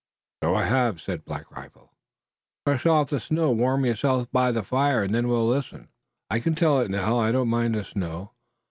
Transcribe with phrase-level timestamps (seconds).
[0.43, 1.93] "So I have," said Black Rifle.
[2.65, 5.89] "Brush off the snow, warm yourself by the fire, and then we'll listen."
[6.27, 7.19] "I can tell it now.
[7.19, 8.31] I don't mind the snow.